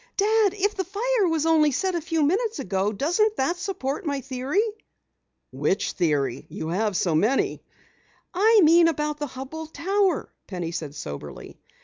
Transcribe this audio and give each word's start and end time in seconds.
"Dad, 0.17 0.55
if 0.55 0.73
the 0.73 0.83
fire 0.83 1.27
was 1.27 1.43
set 1.43 1.51
only 1.51 1.69
a 1.69 2.01
few 2.01 2.23
minutes 2.23 2.57
ago, 2.57 2.91
doesn't 2.91 3.35
that 3.35 3.57
support 3.57 4.03
my 4.03 4.19
theory?" 4.19 4.63
"Which 5.51 5.91
theory? 5.91 6.47
You 6.49 6.69
have 6.69 6.97
so 6.97 7.13
many." 7.13 7.61
"I 8.33 8.61
mean 8.63 8.87
about 8.87 9.19
the 9.19 9.27
Hubell 9.27 9.67
Tower," 9.67 10.33
Penny 10.47 10.71
said 10.71 10.95
soberly. 10.95 11.59